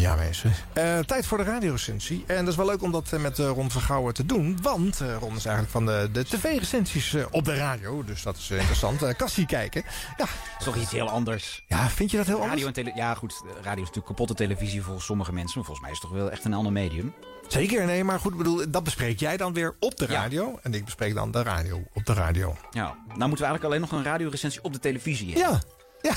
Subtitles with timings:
[0.00, 0.52] Ja, mensen.
[0.74, 2.24] Uh, tijd voor de radiorecensie.
[2.26, 4.58] En dat is wel leuk om dat met uh, Ron Vergouwen te doen.
[4.62, 8.04] Want uh, Ron is eigenlijk van de, de tv-recensies op de radio.
[8.04, 9.16] Dus dat is interessant.
[9.16, 9.82] Kassie kijken.
[10.16, 10.16] Ja.
[10.16, 10.28] Dat
[10.58, 11.64] is toch iets heel anders.
[11.68, 12.86] Ja, vind je dat heel radio anders?
[12.86, 13.42] En ja, goed.
[13.44, 15.58] Radio is natuurlijk kapotte televisie voor sommige mensen.
[15.58, 17.14] Maar volgens mij is het toch wel echt een ander medium.
[17.48, 20.50] Zeker, nee, maar goed, bedoel, dat bespreek jij dan weer op de radio.
[20.50, 20.58] Ja.
[20.62, 22.56] En ik bespreek dan de radio op de radio.
[22.70, 25.60] Ja, nou moeten we eigenlijk alleen nog een radiorecensie op de televisie hebben.
[26.02, 26.14] Ja, ja.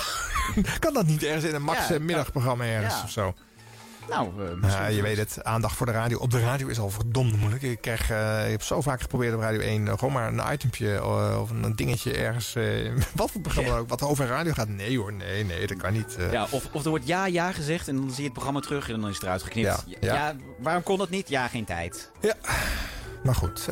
[0.80, 3.04] kan dat niet ergens in een Max ja, middagprogramma ergens ja.
[3.04, 3.34] of zo?
[4.10, 6.18] Nou, uh, ja, je weet het, aandacht voor de radio.
[6.18, 7.62] Op de radio is al verdomd moeilijk.
[7.62, 10.54] Ik, krijg, uh, ik heb zo vaak geprobeerd op Radio 1 uh, gewoon maar een
[10.54, 11.06] itempje
[11.40, 12.54] of een dingetje ergens.
[13.16, 13.82] wat voor programma yeah.
[13.82, 14.68] ook, wat over radio gaat.
[14.68, 16.18] Nee hoor, nee, nee, dat kan niet.
[16.32, 18.90] Ja, of, of er wordt ja, ja gezegd en dan zie je het programma terug
[18.90, 19.84] en dan is het eruit geknipt.
[19.86, 20.14] Ja, ja.
[20.14, 21.30] ja waarom kon dat niet?
[21.30, 22.12] Ja, geen tijd.
[22.22, 22.34] Ja.
[23.24, 23.68] Maar goed.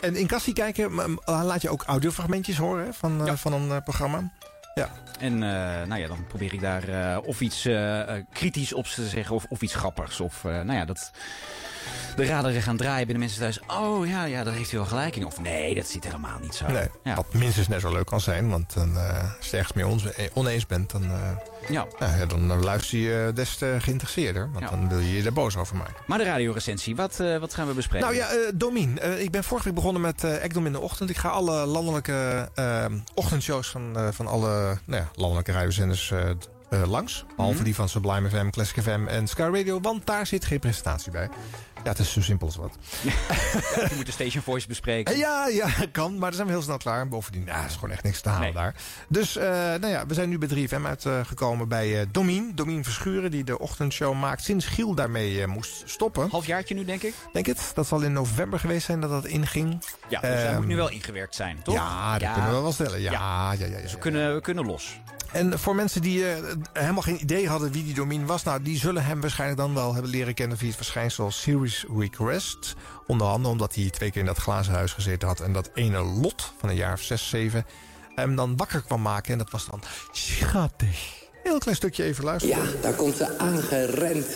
[0.00, 4.32] en in Cassie kijken laat je ook audiofragmentjes horen van, van een programma.
[4.78, 4.90] Ja.
[5.18, 5.40] En uh,
[5.86, 9.46] nou ja, dan probeer ik daar uh, of iets uh, kritisch op te zeggen of,
[9.48, 10.20] of iets grappigs.
[10.20, 11.10] Of nou ja, dat
[12.16, 13.60] de raderen gaan draaien binnen mensen thuis.
[13.66, 15.26] Oh ja, ja, daar heeft u wel gelijk in.
[15.26, 16.66] Of nee, dat ziet helemaal niet zo.
[16.66, 17.14] Nee, ja.
[17.14, 18.50] Wat minstens net zo leuk kan zijn.
[18.50, 18.96] Want dan,
[19.38, 21.10] als je ergens mee oneens bent, dan,
[21.68, 21.86] ja.
[21.98, 22.26] ja.
[22.26, 24.50] dan luister je des te geïnteresseerder.
[24.52, 24.70] Want ja.
[24.70, 25.94] dan wil je je er boos over maken.
[26.06, 28.06] Maar de radiorecensie, wat, wat gaan we bespreken?
[28.06, 29.20] Nou ja, Domin.
[29.20, 31.10] ik ben vorige week begonnen met Ekdom in de ochtend.
[31.10, 32.48] Ik ga alle landelijke
[33.14, 36.12] ochtendshows van, van alle nou ja, landelijke radiozenders
[36.70, 37.24] uh, langs.
[37.28, 37.64] Behalve mm -hmm.
[37.64, 39.80] die van Sublime FM, Classic FM en Sky Radio.
[39.80, 41.28] Want daar zit geen presentatie bij.
[41.84, 42.76] Ja, het is zo simpel als wat.
[43.02, 43.12] Ja,
[43.88, 45.18] je moet de Station Voice bespreken.
[45.18, 46.12] Ja, ja, kan.
[46.12, 47.08] Maar dan zijn we heel snel klaar.
[47.08, 48.52] Bovendien, nou, is gewoon echt niks te halen nee.
[48.52, 48.74] daar.
[49.08, 52.52] Dus, uh, nou ja, we zijn nu bij 3FM uitgekomen uh, bij uh, Domien.
[52.54, 54.44] Domien Verschuren, die de ochtendshow maakt.
[54.44, 56.28] Sinds Giel daarmee moest stoppen.
[56.30, 57.14] Halfjaartje nu, denk ik?
[57.32, 57.70] Denk het.
[57.74, 59.84] Dat zal in november geweest zijn dat dat inging.
[60.08, 61.74] Ja, dus hij moet nu wel ingewerkt zijn, toch?
[61.74, 62.32] Ja, dat ja.
[62.32, 63.00] kunnen we wel stellen.
[63.00, 63.66] Ja, ja, ja.
[63.66, 65.00] ja, ja dus we, kunnen, we kunnen los.
[65.32, 66.36] En voor mensen die uh,
[66.72, 68.42] helemaal geen idee hadden wie die Domien was...
[68.42, 70.58] nou, die zullen hem waarschijnlijk dan wel hebben leren kennen...
[70.58, 72.74] via het verschijnsel Series Request.
[73.06, 75.40] Onder andere omdat hij twee keer in dat glazen huis gezeten had...
[75.40, 77.66] en dat ene lot van een jaar of zes, zeven...
[78.14, 79.32] hem dan wakker kwam maken.
[79.32, 81.16] En dat was dan schattig.
[81.42, 82.64] Heel klein stukje even luisteren.
[82.64, 84.26] Ja, daar komt ze aangerend.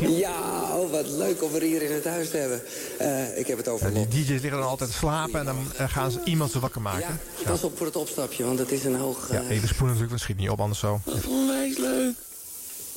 [0.00, 2.62] Ja, ja wat leuk om er hier in het huis te hebben.
[3.00, 5.90] Uh, ik heb het over ja, Die DJ's liggen dan altijd slapen en dan uh,
[5.90, 7.20] gaan ze iemand ze wakker maken.
[7.44, 9.28] Ja, pas op voor het opstapje, want het is een hoog...
[9.28, 9.34] Uh...
[9.34, 11.00] Ja, even spoelen natuurlijk, dat schiet niet op, anders zo.
[11.04, 12.14] Dat vond mij leuk.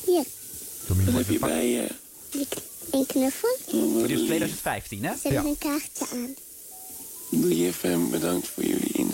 [0.06, 0.24] Ja.
[0.88, 1.88] Wat heb je bij je?
[2.92, 3.58] Een knuffel.
[3.74, 5.16] Oh, dit is 2015, hè?
[5.22, 6.34] Ze hebben een kaartje aan.
[7.30, 9.11] Doe je FM bedankt voor jullie inzet.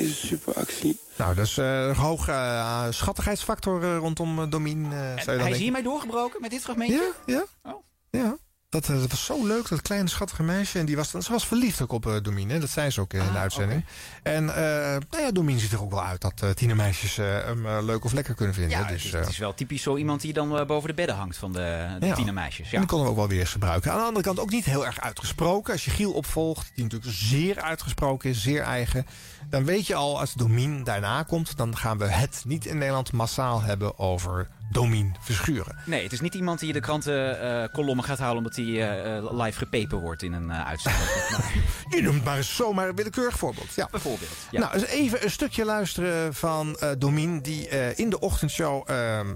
[0.00, 1.00] Voor deze superactie.
[1.16, 4.86] Nou, dat is uh, een hoge uh, schattigheidsfactor uh, rondom Domien.
[4.90, 7.12] hij is hiermee doorgebroken met dit fragmentje?
[7.26, 7.72] Ja, ja.
[7.72, 7.82] Oh.
[8.10, 8.36] ja.
[8.70, 10.78] Dat, dat, was zo leuk, dat kleine schattige meisje.
[10.78, 12.60] En die was, ze was verliefd ook op uh, Domien.
[12.60, 13.84] Dat zei ze ook in ah, de uitzending.
[14.20, 14.34] Okay.
[14.34, 14.54] En uh,
[15.10, 18.34] nou ja, Domien ziet er ook wel uit dat uh, tienermeisjes hem leuk of lekker
[18.34, 18.78] kunnen vinden.
[18.78, 21.16] Ja, dus, het, is, het is wel typisch zo iemand die dan boven de bedden
[21.16, 22.14] hangt van de, de ja.
[22.14, 22.66] tienermeisjes.
[22.66, 22.72] Ja.
[22.72, 23.90] En die konden we ook wel weer eens gebruiken.
[23.90, 25.72] Aan de andere kant ook niet heel erg uitgesproken.
[25.72, 29.06] Als je Giel opvolgt, die natuurlijk zeer uitgesproken is, zeer eigen.
[29.48, 33.12] Dan weet je al, als Domien daarna komt, dan gaan we het niet in Nederland
[33.12, 35.76] massaal hebben over Domien Verschuren.
[35.84, 39.58] Nee, het is niet iemand die je de krantenkolommen gaat halen omdat hij uh, live
[39.58, 41.08] gepepen wordt in een uh, uitzending.
[41.96, 43.74] je noemt maar eens zomaar een willekeurig voorbeeld.
[43.74, 43.88] Ja.
[43.90, 44.30] Bijvoorbeeld.
[44.50, 44.60] Ja.
[44.60, 48.88] Nou, eens even een stukje luisteren van uh, Domien die in de ochtendshow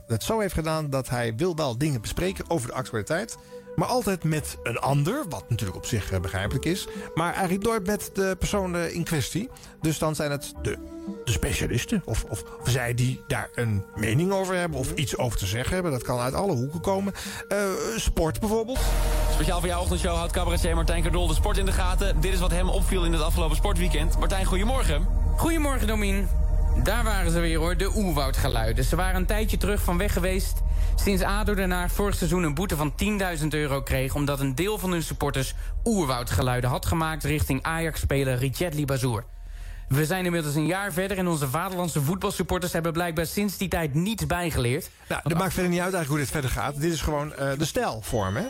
[0.06, 3.37] het zo heeft gedaan dat hij wil wel dingen bespreken over de actualiteit.
[3.77, 6.87] Maar altijd met een ander, wat natuurlijk op zich begrijpelijk is.
[7.15, 9.49] Maar eigenlijk nooit met de persoon in kwestie.
[9.81, 10.79] Dus dan zijn het de,
[11.25, 12.03] de specialisten.
[12.05, 14.79] Of, of, of zij die daar een mening over hebben.
[14.79, 15.93] Of iets over te zeggen hebben.
[15.93, 17.12] Dat kan uit alle hoeken komen.
[17.49, 17.59] Uh,
[17.97, 18.79] sport bijvoorbeeld.
[19.33, 22.21] Speciaal voor jouw ochtendshow houdt cabaretier Martijn Kardol de sport in de gaten.
[22.21, 24.19] Dit is wat hem opviel in het afgelopen sportweekend.
[24.19, 25.06] Martijn, goedemorgen.
[25.37, 26.44] Goedemorgen, Domien.
[26.83, 28.85] Daar waren ze weer hoor, de oerwoudgeluiden.
[28.85, 30.62] Ze waren een tijdje terug van weg geweest...
[30.95, 32.93] sinds ADO daarna vorig seizoen een boete van
[33.41, 34.15] 10.000 euro kreeg...
[34.15, 35.55] omdat een deel van hun supporters
[35.85, 37.25] oerwoudgeluiden had gemaakt...
[37.25, 39.25] richting Ajax-speler Richet Libazour.
[39.89, 42.73] We zijn inmiddels een jaar verder en onze vaderlandse voetbalsupporters...
[42.73, 44.91] hebben blijkbaar sinds die tijd niets bijgeleerd.
[45.09, 46.81] Nou, dat maakt verder niet uit eigenlijk hoe dit verder gaat.
[46.81, 48.44] Dit is gewoon uh, de stijlvorm, hè?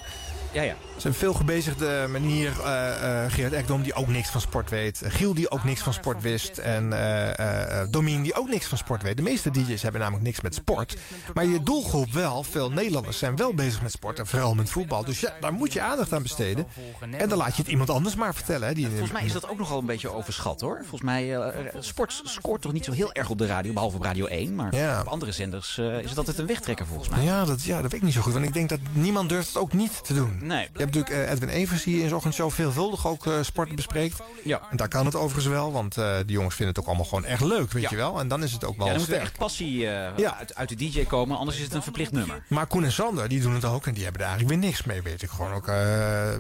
[0.55, 0.75] Ja, ja.
[0.89, 2.53] Het is een veelgebezigde manier.
[2.61, 5.03] Uh, uh, Gerard Ekdom, die ook niks van sport weet.
[5.05, 6.59] Giel, die ook niks van sport wist.
[6.59, 9.17] En uh, Domien, die ook niks van sport weet.
[9.17, 10.97] De meeste DJ's hebben namelijk niks met sport.
[11.35, 14.19] Maar je doelgroep wel, veel Nederlanders zijn wel bezig met sport.
[14.19, 15.05] En vooral met voetbal.
[15.05, 16.67] Dus ja, daar moet je aandacht aan besteden.
[17.11, 18.69] En dan laat je het iemand anders maar vertellen.
[18.69, 20.79] Hè, die Volgens mij is dat ook nogal een beetje overschat hoor.
[20.81, 23.73] Volgens mij, sport scoort toch niet zo heel erg op de radio.
[23.73, 24.55] Behalve op Radio 1.
[24.55, 25.01] Maar ja.
[25.01, 27.25] op andere zenders is het altijd een wegtrekker volgens mij.
[27.25, 28.33] Ja dat, ja, dat weet ik niet zo goed.
[28.33, 30.44] Want ik denk dat niemand durft het ook niet te doen.
[30.47, 30.69] Nee.
[30.73, 34.23] Je hebt natuurlijk eh, Edwin Evers die in zijn ochtendshow veelvuldig ook eh, sport bespreekt.
[34.45, 34.61] Ja.
[34.71, 37.25] En daar kan het overigens wel, want eh die jongens vinden het ook allemaal gewoon
[37.25, 37.89] echt leuk, weet Ja.
[37.91, 38.19] je wel.
[38.21, 39.29] En dan is het ook wel Ja, dan moet er sterk.
[39.31, 40.37] echt passie Ja.
[40.39, 42.45] uit, uit de DJ komen, anders is het een verplicht nummer.
[42.49, 43.87] Maar Koen en Sander, die doen het ook.
[43.87, 45.67] En die hebben er eigenlijk weer niks mee, weet ik gewoon ook,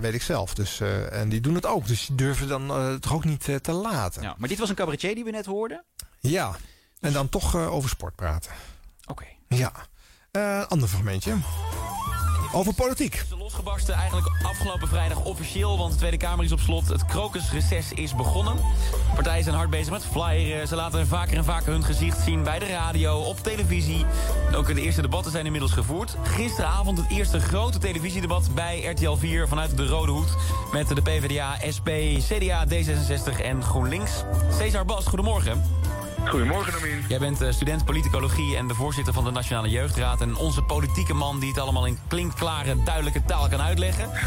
[0.00, 0.54] weet ik zelf.
[0.54, 0.80] Dus,
[1.10, 1.86] en die doen het ook.
[1.86, 4.22] Dus die durven dan toch ook niet te laten.
[4.22, 4.28] Ja.
[4.28, 4.34] Ja.
[4.38, 5.84] Maar dit was een cabaretier die we net hoorden?
[7.00, 8.50] En dan toch over sport praten.
[9.06, 9.24] Oké.
[9.48, 9.72] Ja.
[10.30, 11.34] Eh ander fragmentje.
[12.54, 13.14] Over politiek.
[13.14, 16.88] is losgebarsten eigenlijk afgelopen vrijdag officieel, want de Tweede Kamer is op slot.
[16.88, 18.56] Het krokusreces is begonnen.
[19.14, 20.68] Partijen zijn hard bezig met flyeren.
[20.68, 24.04] Ze laten vaker en vaker hun gezicht zien bij de radio, op televisie.
[24.54, 26.16] Ook de eerste debatten zijn inmiddels gevoerd.
[26.22, 30.36] Gisteravond het eerste grote televisiedebat bij RTL 4 vanuit de Rode Hoed.
[30.72, 34.12] Met de PvdA, SP, CDA, D66 en GroenLinks.
[34.58, 35.62] Cesar Bas, goedemorgen.
[36.24, 37.04] Goedemorgen, Domien.
[37.08, 40.20] Jij bent eh, student politicologie en de voorzitter van de Nationale Jeugdraad.
[40.20, 44.10] En onze politieke man die het allemaal in klinkklare, duidelijke taal kan uitleggen.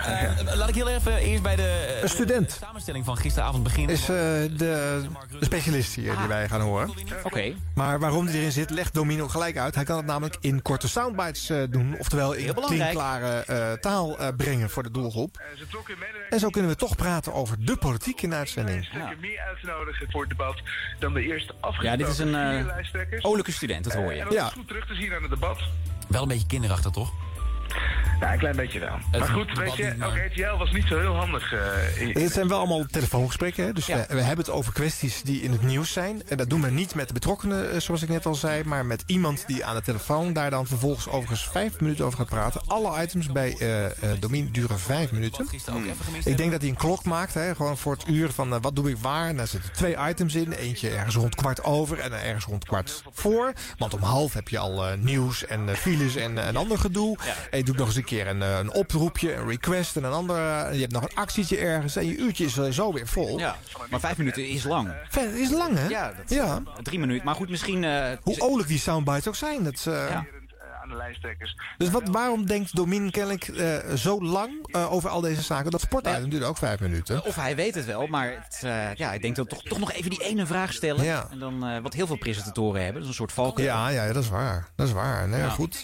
[0.00, 1.62] Eh, laat ik heel even eerst bij de,
[1.96, 2.48] eh, Een student.
[2.48, 3.94] de samenstelling van gisteravond beginnen.
[3.94, 5.04] Is eh, de, de
[5.40, 6.90] specialist hier die wij gaan horen.
[7.22, 7.54] Oké.
[7.74, 9.74] Maar waarom hij erin zit, legt Domino gelijk uit.
[9.74, 11.98] Hij kan het namelijk in korte soundbites eh, doen.
[11.98, 15.42] Oftewel in klinkklare eh, taal eh, brengen voor de doelgroep.
[16.30, 18.84] En zo kunnen we toch praten over de politiek in de uitzending.
[18.84, 20.62] stukken meer uit te nodigen voor het debat
[20.98, 23.24] dan de afgesproken Ja, dit is een eh lijsttrekkers.
[23.24, 24.24] olijke student, dat hoor En je.
[24.24, 24.46] dat Ja.
[24.46, 25.58] is goed terug te zien aan het debat.
[26.08, 27.12] Wel een beetje kinderachtig, toch?
[28.20, 28.96] Ja, een klein beetje wel.
[29.10, 31.52] Maar goed, weet je, ook RTL was niet zo heel handig.
[31.52, 33.64] eh, in- Het zijn wel allemaal telefoongesprekken.
[33.64, 33.72] Hè?
[33.72, 33.96] Dus Ja.
[33.96, 36.22] we, we hebben het over kwesties die in het nieuws zijn.
[36.28, 38.64] En dat doen we niet met de betrokkenen, eh, zoals ik net al zei.
[38.64, 42.28] Maar met iemand die aan de telefoon daar dan vervolgens overigens vijf minuten over gaat
[42.28, 42.60] praten.
[42.66, 45.46] Alle items bij eh eh Domien duren vijf minuten.
[46.24, 48.76] Ik denk dat hij een klok maakt, hè, gewoon voor het uur van eh, wat
[48.76, 49.28] doe ik waar.
[49.28, 50.52] En daar zitten twee items in.
[50.52, 53.52] Eentje ergens rond kwart over en ergens rond kwart voor.
[53.78, 56.78] Want om half heb je al eh, nieuws en eh, files en eh, een ander
[56.78, 57.18] gedoe.
[57.50, 60.12] En je doet nog eens een keer een, eh, een oproepje, een request en een
[60.12, 60.36] ander.
[60.36, 63.38] eh, je hebt nog een actietje ergens en je uurtje is zo weer vol.
[63.38, 63.56] Ja,
[63.90, 64.92] maar vijf minuten is lang.
[65.08, 65.86] Verder is lang, hè?
[65.88, 66.62] Ja, dat, Ja.
[66.82, 67.24] drie minuten.
[67.24, 67.84] Maar goed, misschien...
[67.84, 69.64] eh, Hoe olijk die soundbites ook zijn.
[69.64, 70.14] Dat, eh, Ja.
[70.82, 71.54] aan de.
[71.78, 75.70] Dus wat, waarom denkt Domin kennelijk eh, zo lang over al deze zaken?
[75.70, 77.24] Dat sportitem duurt ook vijf minuten.
[77.24, 78.58] Of hij weet het wel, maar het,
[78.98, 81.04] ja, ik denk dat toch, toch nog even die ene vraag stellen.
[81.04, 81.26] Ja.
[81.30, 83.66] En dan, wat heel veel presentatoren hebben, dat is een soort valkuil.
[83.66, 84.68] Ja, ja, ja, dat is waar.
[84.76, 85.28] Dat is waar.
[85.28, 85.48] Nee, Ja.
[85.48, 85.80] goed.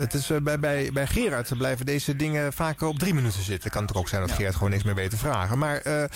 [0.00, 3.70] Het is, eh, bij, bij, bij Gerard blijven deze dingen vaker op drie minuten zitten.
[3.70, 5.58] Kan het ook zijn dat Gerard gewoon niks meer weet te vragen.
[5.58, 6.08] Maar eh, eh,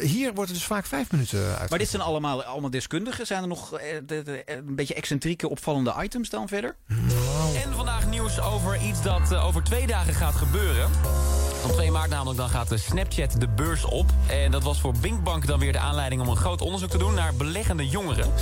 [0.00, 1.70] hier wordt het dus vaak vijf minuten uit.
[1.70, 3.26] Maar dit zijn allemaal, allemaal deskundigen.
[3.26, 3.70] Zijn er nog
[4.06, 6.76] de, de- een beetje excentrieke, opvallende items dan verder?
[7.64, 10.90] En vandaag nieuws over iets dat over twee dagen gaat gebeuren.
[11.64, 14.10] Op 2 maart namelijk dan gaat de Snapchat de beurs op.
[14.28, 17.14] En dat was voor Binkbank dan weer de aanleiding om een groot onderzoek te doen
[17.14, 18.32] naar beleggende jongeren.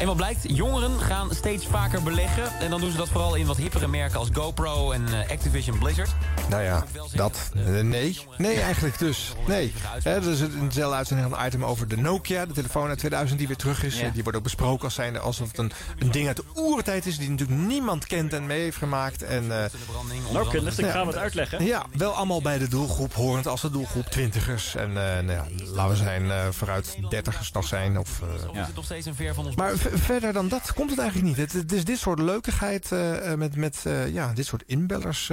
[0.00, 2.52] En wat blijkt, jongeren gaan steeds vaker beleggen.
[2.60, 5.78] En dan doen ze dat vooral in wat hippere merken als GoPro en eh, Activision
[5.78, 6.10] Blizzard.
[6.48, 7.50] Nou ja, dat.
[7.54, 8.18] eh, nee.
[8.38, 9.32] Nee, eigenlijk dus.
[9.46, 9.72] Nee.
[10.02, 13.38] Hè, er is een dezelfde uitzending een item over de Nokia, de telefoon uit 2000
[13.38, 14.00] die weer terug is.
[14.00, 14.08] Ja.
[14.10, 17.18] Die wordt ook besproken als zijnde alsof het een, een ding uit de oertijd is
[17.18, 19.22] die natuurlijk niemand kent en mee heeft gemaakt.
[19.22, 21.64] En eh, De branding, onder andere- ik ga het uitleggen.
[21.64, 24.74] ja, wel allemaal bij de doelgroep, horend als de doelgroep twintigers.
[24.74, 24.94] En eh,
[25.24, 27.98] nou ja, laten we zijn eh, vooruit dertigers nog zijn.
[27.98, 30.72] Of, eh, Of is het nog steeds een ver van ons maar verder dan dat
[30.72, 31.36] komt het eigenlijk niet.
[31.36, 35.28] Het, het is dit soort leukigheid eh, eh, met, met eh, ja, dit soort inbellers.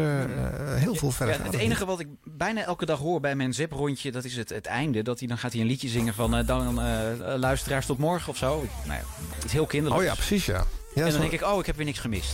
[0.76, 1.36] heel veel verder.
[1.36, 4.50] Ja, het enige wat ik bijna elke dag hoor bij mijn zeprondje, dat is het,
[4.50, 5.02] het einde.
[5.02, 6.76] Dat hij, dan gaat hij een liedje zingen van dan
[7.40, 8.66] luisteraars tot morgen of zo.
[8.88, 9.00] Nou
[9.44, 10.04] iets heel kinderlijks.
[10.06, 10.66] Oh ja, precies ja.
[10.96, 12.34] Ja en dan denk ik, oh, ik heb weer niks gemist.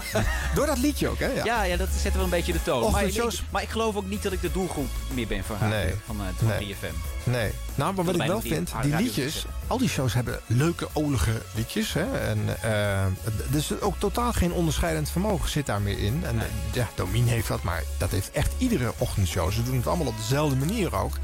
[0.54, 1.26] Door dat liedje ook, hè?
[1.26, 1.44] Ja.
[1.44, 2.92] Ja, ja dat zet wel een beetje de toon.
[2.92, 5.94] Maar, ik, maar ik geloof ook niet dat ik de doelgroep meer ben van, Nee.
[6.06, 6.58] van, eh, van Nee.
[6.58, 7.30] 3FM.
[7.30, 7.50] Nee.
[7.74, 11.92] Nou, maar wat ik wel vind, die liedjes, al die shows hebben leuke, olige liedjes.
[11.92, 12.18] Hè?
[12.18, 13.06] En, eh,
[13.50, 16.22] dus ook totaal geen onderscheidend vermogen zit daar meer in.
[16.24, 16.42] En
[16.72, 19.52] ja, Domien heeft dat, maar dat heeft echt iedere ochtendshow.
[19.52, 21.14] Ze doen het allemaal op dezelfde manier ook.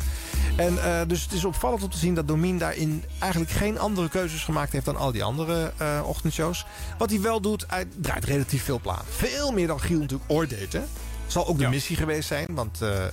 [0.57, 4.09] En eh, dus het is opvallend om te zien dat Domien daarin eigenlijk geen andere
[4.09, 6.67] keuzes gemaakt heeft dan al die andere eh, ochtendshows.
[6.99, 9.05] Wat hij wel doet, hij draait relatief veel plaat.
[9.09, 10.83] Veel meer dan Giel natuurlijk ooit deed, hè?
[11.27, 11.69] Zal ook de Ja.
[11.69, 13.13] missie geweest zijn, want eh, eh,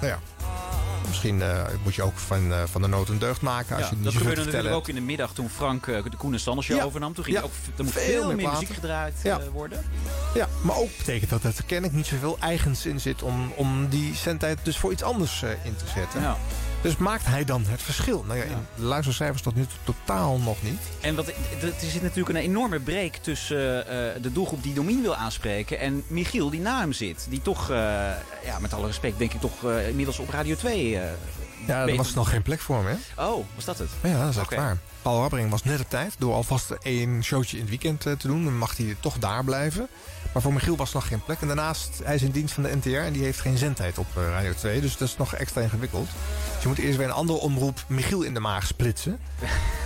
[0.00, 0.18] nou ja,
[1.08, 3.90] Misschien eh, moet je ook van, eh, van de nood een deugd maken als Ja,
[3.90, 6.40] je niet dat gebeurde natuurlijk ook in de middag toen Frank eh, de Koen en
[6.40, 6.84] Sander show Ja.
[6.84, 7.14] overnam.
[7.14, 7.42] Toen ging Ja.
[7.42, 8.58] ook, er moest Veel veel, meer platen.
[8.60, 9.14] muziek gedraaid
[9.52, 9.84] worden.
[10.34, 13.88] Ja, maar ook betekent dat dat er kennelijk niet zoveel eigens in zit om, om
[13.88, 16.20] die zendtijd dus voor iets anders in te zetten.
[16.20, 16.36] Ja.
[16.86, 18.24] Dus maakt hij dan het verschil?
[18.26, 20.80] Nou ja, in de luistercijfers tot nu toe totaal nog niet.
[21.00, 25.14] En wat, er zit natuurlijk een enorme break tussen eh, de doelgroep die Domien wil
[25.14, 27.26] aanspreken en Michiel die na hem zit.
[27.28, 27.76] Die toch, eh,
[28.44, 31.02] ja, met alle respect, denk ik toch eh, inmiddels op Radio 2 eh,
[31.66, 33.24] Ja, er was nog geen plek voor hem, hè?
[33.24, 33.88] Oh, was dat het?
[34.02, 34.78] Ja, dat is echt waar.
[35.02, 38.26] Paul Rabbering was net op tijd door alvast één showtje in het weekend eh, te
[38.26, 38.44] doen.
[38.44, 39.88] Dan mag hij toch daar blijven.
[40.32, 41.40] Maar voor Michiel was nog geen plek.
[41.40, 44.06] En daarnaast, hij is in dienst van de NTR en die heeft geen zendtijd op
[44.16, 44.80] eh, Radio 2.
[44.80, 46.08] Dus dat is nog extra ingewikkeld.
[46.54, 49.18] Dus je moet eerst weer een andere omroep Michiel in de maag splitsen.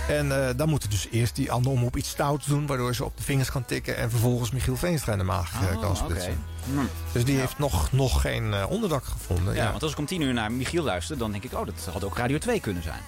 [0.07, 2.65] En eh, dan moet dus eerst die andere omroep iets stouts doen...
[2.67, 3.97] waardoor ze op de vingers kan tikken...
[3.97, 6.43] en vervolgens Michiel Veenstra in de maag eh, Oh, kan splitsen.
[6.65, 6.79] Hm.
[7.11, 9.55] Dus die heeft nog, nog geen eh, onderdak gevonden.
[9.55, 11.65] Ja, Ja, want als ik om tien uur naar Michiel luister, dan denk ik, oh,
[11.65, 12.99] dat had ook Radio 2 kunnen zijn.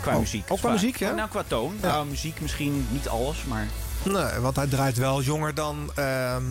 [0.00, 0.44] Qua Oh, muziek.
[0.48, 1.12] ook qua muziek, ja?
[1.12, 1.74] Nou, qua toon.
[1.80, 1.86] Ja.
[1.86, 3.66] Nou, muziek misschien niet alles, maar...
[4.04, 6.42] Nee, want hij draait wel jonger dan, ehm,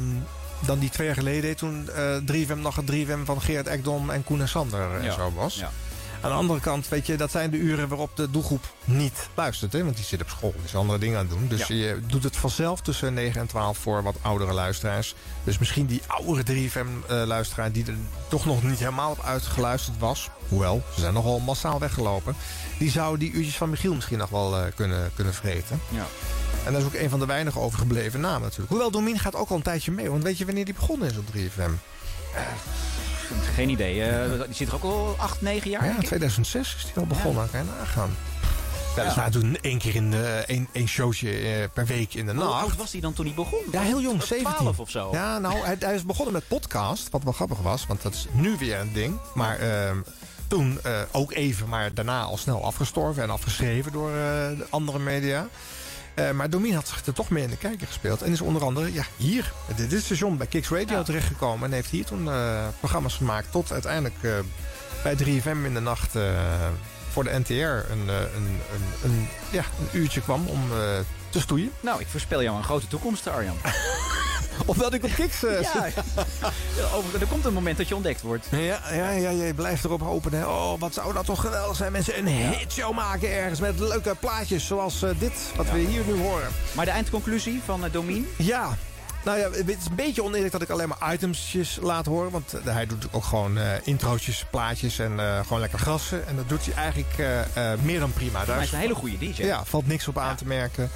[0.66, 1.58] dan die twee jaar geleden deed...
[1.58, 5.32] toen eh 3FM nog het 3FM van Gerard Ekdom en Koen en Sander en zo
[5.36, 5.56] was.
[5.56, 5.72] Ja.
[6.26, 9.74] Aan de andere kant, weet je, dat zijn de uren waarop de doelgroep niet luistert.
[9.74, 9.84] Hè?
[9.84, 11.48] Want die zit op school, die is andere dingen aan het doen.
[11.48, 11.76] Dus Ja.
[11.76, 15.16] je doet het vanzelf tussen 9 en 12 voor wat oudere luisteraars.
[15.44, 17.96] Dus misschien die oudere 3FM-luisteraar die er
[18.28, 20.30] toch nog niet helemaal op uitgeluisterd was.
[20.50, 22.36] Hoewel, ze zijn nogal massaal weggelopen.
[22.80, 25.80] Die zou die uurtjes van Michiel misschien nog wel eh, kunnen, kunnen vreten.
[25.90, 26.06] Ja.
[26.66, 28.70] En dat is ook een van de weinig overgebleven namen natuurlijk.
[28.70, 30.10] Hoewel Domin gaat ook al een tijdje mee.
[30.12, 31.72] Want weet je wanneer die begonnen is op 3FM?
[33.56, 34.04] Geen idee.
[34.04, 35.86] eh, die zit er ook al acht, negen jaar?
[35.86, 36.06] Ja, ik?
[36.06, 37.50] 2006 is die al begonnen.
[37.52, 38.16] Kan je nagaan.
[38.96, 42.26] Ja, dus wij doen één keer in de, één, één showtje eh, per week in
[42.26, 42.62] de Hoe nacht.
[42.62, 43.60] oud was hij dan toen hij begon?
[43.72, 44.54] Ja, heel jong, Was 17.
[44.56, 45.10] 12 of zo?
[45.12, 48.28] Ja, nou, hij, hij is begonnen met podcast, wat wel grappig was, want dat is
[48.32, 49.20] nu weer een ding.
[49.34, 49.98] Maar ehm,
[50.48, 54.16] toen eh, ook even, maar daarna al snel afgestorven en afgeschreven door eh,
[54.58, 55.48] de andere media.
[56.16, 58.22] Eh, maar Domin had zich er toch mee in de kijker gespeeld.
[58.22, 61.04] En is onder andere ja, hier, dit dit station, bij Kicks Radio Ja.
[61.04, 61.68] terechtgekomen.
[61.68, 64.32] En heeft hier toen eh, programma's gemaakt tot uiteindelijk eh,
[65.04, 66.12] bij 3FM in de nacht...
[67.12, 68.60] voor de NTR een, een, een,
[69.04, 70.60] een, ja, een uurtje kwam om
[71.30, 71.72] te stoeien.
[71.80, 73.58] Nou, ik voorspel jou een grote toekomst, Arjan.
[74.66, 75.90] Omdat ik op Kicks eh, ja.
[76.94, 78.48] Over, er komt een moment dat je ontdekt wordt.
[78.52, 80.32] Ja, ja, ja, je blijft erop hopen.
[80.34, 80.46] Hè.
[80.46, 81.92] Oh, wat zou dat toch geweldig zijn.
[81.92, 86.14] Mensen een hitshow maken ergens met leuke plaatjes zoals eh, dit, wat we hier nu
[86.22, 86.48] horen.
[86.72, 88.28] Maar de eindconclusie van uh, Domien?
[88.38, 88.78] Ja,
[89.26, 92.32] nou ja, het is een beetje oneerlijk dat ik alleen maar itemsjes laat horen.
[92.32, 96.28] Want eh, hij doet ook gewoon eh introotjes, plaatjes en eh, gewoon lekker grassen.
[96.28, 98.46] En dat doet hij eigenlijk eh, eh, meer dan prima.
[98.46, 99.44] Daar Hij is- is een hele goede DJ.
[99.44, 100.90] ja, valt niks op aan te merken.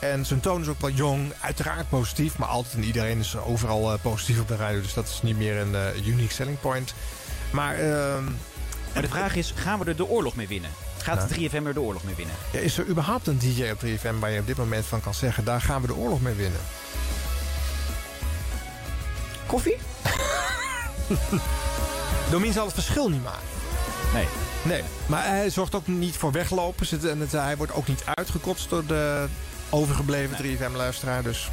[0.00, 2.38] En zijn toon is ook wel jong, uiteraard positief.
[2.38, 4.80] Maar altijd en iedereen is overal eh, positief op de radio.
[4.80, 6.94] Dus dat is niet meer een eh, unique selling point.
[7.50, 8.24] Maar ehm,
[8.92, 10.70] Maar de vraag is, gaan we er de oorlog mee winnen?
[11.02, 12.34] Gaat de 3FM er de oorlog mee winnen?
[12.52, 15.14] ja, is er überhaupt een DJ op 3FM waar je op dit moment van kan
[15.14, 15.44] zeggen...
[15.44, 16.60] daar gaan we de oorlog mee winnen?
[19.46, 19.76] Koffie?
[22.30, 23.46] Domien zal het verschil niet maken.
[24.14, 24.26] Nee.
[24.62, 26.90] Nee, maar hij zorgt ook niet voor weglopers.
[26.90, 29.26] Het- En het, hij wordt ook niet uitgekotst door de
[29.70, 31.22] overgebleven 3FM-luisteraar.
[31.22, 31.50] Dus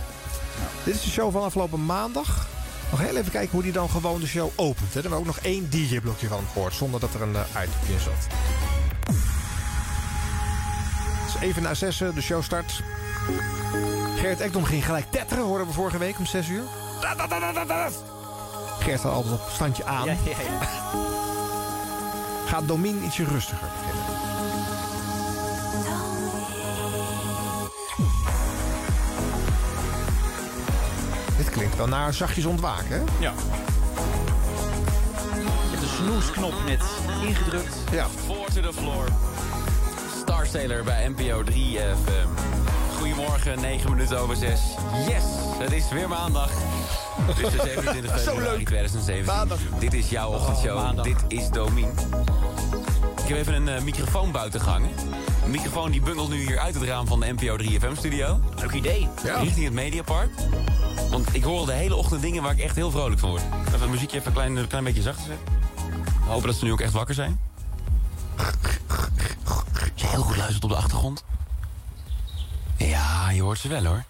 [0.84, 2.48] dit is de show van afgelopen maandag.
[2.92, 4.94] Nog heel even kijken hoe die dan gewoon de show opent.
[4.94, 4.96] Hè.
[4.96, 7.94] Er hebben we ook nog één DJ-blokje van gehoord, zonder dat er een uh, item
[7.94, 8.28] in zat.
[11.26, 12.84] Dus even na zessen, de show start.
[14.18, 16.64] Gert Ekdom ging gelijk tetteren, hoorden we vorige week om 6 uur.
[18.80, 20.06] Gert had altijd op standje aan.
[20.06, 20.68] Ja, ja, ja.
[22.48, 24.27] Gaat Domin ietsje rustiger beginnen.
[31.58, 33.04] Klinkt wel naar zachtjes ontwaken, hè?
[33.20, 33.34] ja.
[35.34, 36.82] Je hebt een snoesknop net
[37.24, 37.76] ingedrukt.
[37.92, 38.08] Ja.
[38.26, 39.06] Four to the floor.
[40.22, 42.28] Star Sailor bij NPO 3 FM.
[42.98, 44.60] Goedemorgen, 9 minuten over 6.
[45.08, 45.24] Yes,
[45.60, 46.50] het is weer maandag.
[47.22, 48.66] Het is de 27 februari leuk.
[48.66, 49.36] 2017.
[49.36, 49.60] Maandag.
[49.80, 50.76] Dit is jouw ochtendshow.
[50.76, 51.06] maandag.
[51.06, 51.90] Dit is Domien.
[53.28, 54.90] Ik heb even een eh, microfoon buiten gehangen.
[55.44, 58.40] Een microfoon die bungelt nu hier uit het raam van de NPO 3FM studio.
[58.60, 59.08] Leuk idee.
[59.24, 59.40] Ja.
[59.40, 60.30] Richting het Mediapark.
[61.10, 63.42] Want ik hoor al de hele ochtend dingen waar ik echt heel vrolijk van word.
[63.68, 65.46] Even het muziekje even een klein, een klein beetje zachter zetten.
[66.24, 67.40] We hopen dat ze nu ook echt wakker zijn.
[68.36, 71.24] Als je heel goed luistert op de achtergrond.
[72.78, 74.04] Ja, je hoort ze wel hoor.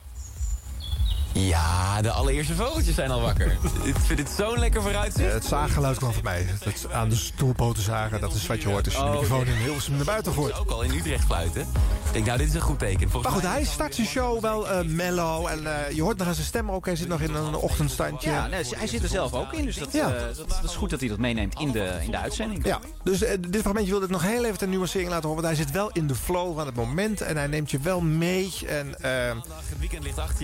[1.37, 3.57] Ja, de allereerste vogeltjes zijn al wakker.
[3.83, 5.27] ik vind dit zo'n lekker vooruitzicht.
[5.27, 6.45] Ja, het zaaggeluid kwam voorbij.
[6.63, 9.39] Dat aan de stoelpoten zagen, dat is wat je hoort als je de Oh, microfoon
[9.39, 9.49] oké.
[9.49, 10.59] in Hilversum naar buiten gooit.
[10.59, 11.67] ook al in Utrecht fluiten.
[12.07, 13.09] Ik denk, nou, dit is een goed teken.
[13.09, 15.47] Volgens Maar goed, mij- hij start zijn show wel eh, mellow.
[15.47, 16.85] En eh, je hoort nog aan zijn stem ook.
[16.85, 18.29] Hij zit nog in een ochtendstandje.
[18.29, 19.65] Ja, nee, hij zit er zelf ook in.
[19.65, 20.13] Dus dat, Ja.
[20.15, 22.65] eh, dat, dat is goed dat hij dat meeneemt in de, in de uitzending.
[22.65, 25.43] Ja, dus dit fragmentje wilde ik nog heel even ten nuancering laten horen.
[25.43, 27.21] Want hij zit wel in de flow van het moment.
[27.21, 28.51] En hij neemt je wel mee.
[28.67, 28.95] En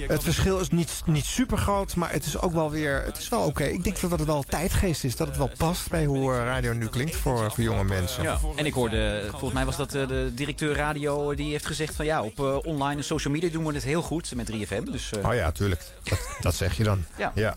[0.08, 1.96] Het verschil is niet, niet super groot.
[1.96, 3.02] Maar het is ook wel weer...
[3.06, 3.64] Het is wel oké.
[3.64, 5.16] Ik denk dat het wel tijdgeest is.
[5.16, 8.24] Dat het wel past bij hoe radio nu klinkt voor, voor jonge mensen.
[8.24, 8.40] Ja.
[8.56, 12.22] En ik hoorde, volgens mij was dat de directeur radio, die heeft gezegd van ja,
[12.24, 14.84] op eh, online en social media doen we het heel goed met 3FM.
[14.92, 15.82] Dus eh, Oh ja, tuurlijk.
[16.04, 17.04] Dat, dat zeg je dan.
[17.18, 17.32] Ja.
[17.36, 17.56] ja.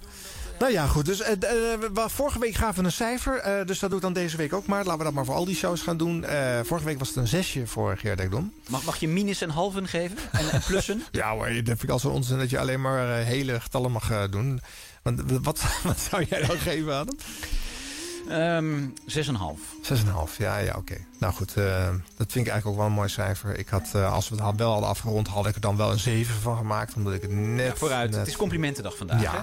[0.59, 1.05] Nou ja, goed.
[1.07, 3.67] Dus, we- vorige week gaven we een cijfer.
[3.67, 4.85] dus dat doe ik dan deze week ook maar.
[4.85, 6.25] Laten we dat maar voor al die shows gaan doen.
[6.63, 8.53] Vorige week was het een zesje voor Gerard Ekdom.
[8.69, 10.17] Mag, mag je minus en halven geven?
[10.33, 11.03] En, en plussen?
[11.11, 14.29] Ja hoor, dat vind ik al zo onzin dat je alleen maar hele getallen mag
[14.31, 14.61] doen.
[15.03, 17.17] Want wat, wat zou jij dan geven, Adam?
[18.29, 19.61] Ehm 6,5.
[19.83, 20.97] 6,5, ja, ja, oké.
[21.19, 23.59] Nou goed, eh, dat vind ik eigenlijk ook wel een mooi cijfer.
[23.59, 25.91] Ik had, eh, als we het had- wel hadden afgerond, had ik er dan wel
[25.93, 26.95] een 7 van gemaakt.
[26.95, 27.67] Omdat ik het net...
[27.67, 28.11] Ja, vooruit.
[28.11, 29.23] net- Het is complimentendag vandaag.
[29.23, 29.33] Ja.
[29.33, 29.39] hè?